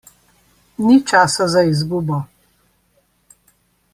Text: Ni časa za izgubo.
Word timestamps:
Ni 0.85 0.95
časa 1.09 1.45
za 1.55 1.63
izgubo. 1.73 2.19